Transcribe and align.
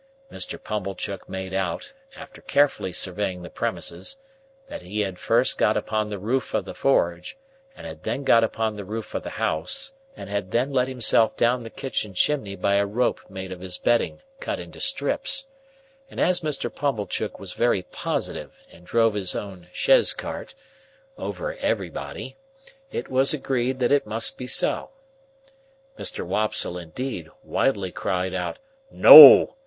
Mr. 0.31 0.57
Pumblechook 0.59 1.29
made 1.29 1.53
out, 1.53 1.93
after 2.15 2.41
carefully 2.41 2.91
surveying 2.91 3.43
the 3.43 3.51
premises, 3.51 4.17
that 4.65 4.81
he 4.81 5.01
had 5.01 5.19
first 5.19 5.59
got 5.59 5.77
upon 5.77 6.09
the 6.09 6.17
roof 6.17 6.55
of 6.55 6.65
the 6.65 6.73
forge, 6.73 7.37
and 7.75 7.85
had 7.85 8.01
then 8.01 8.23
got 8.23 8.43
upon 8.43 8.75
the 8.77 8.83
roof 8.83 9.13
of 9.13 9.21
the 9.21 9.29
house, 9.37 9.93
and 10.17 10.27
had 10.27 10.49
then 10.49 10.73
let 10.73 10.87
himself 10.87 11.37
down 11.37 11.61
the 11.61 11.69
kitchen 11.69 12.15
chimney 12.15 12.55
by 12.55 12.77
a 12.77 12.85
rope 12.87 13.21
made 13.29 13.51
of 13.51 13.59
his 13.61 13.77
bedding 13.77 14.23
cut 14.39 14.59
into 14.59 14.79
strips; 14.79 15.45
and 16.09 16.19
as 16.19 16.39
Mr. 16.41 16.73
Pumblechook 16.73 17.37
was 17.39 17.53
very 17.53 17.83
positive 17.83 18.53
and 18.71 18.87
drove 18.87 19.13
his 19.13 19.35
own 19.35 19.67
chaise 19.71 20.15
cart—over 20.15 21.53
everybody—it 21.57 23.07
was 23.07 23.35
agreed 23.35 23.77
that 23.77 23.91
it 23.91 24.07
must 24.07 24.35
be 24.35 24.47
so. 24.47 24.89
Mr. 25.99 26.25
Wopsle, 26.25 26.79
indeed, 26.79 27.29
wildly 27.43 27.91
cried 27.91 28.33
out, 28.33 28.57
"No!" 28.89 29.57